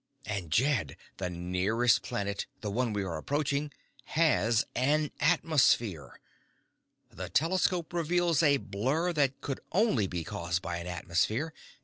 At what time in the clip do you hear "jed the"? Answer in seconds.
0.49-1.29